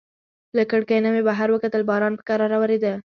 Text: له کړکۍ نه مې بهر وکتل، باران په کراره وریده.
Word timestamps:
له 0.57 0.63
کړکۍ 0.71 0.99
نه 1.05 1.09
مې 1.13 1.21
بهر 1.29 1.47
وکتل، 1.51 1.81
باران 1.89 2.13
په 2.17 2.23
کراره 2.29 2.57
وریده. 2.59 2.93